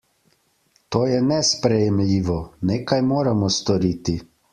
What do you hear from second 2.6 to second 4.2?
nekaj moramo storiti!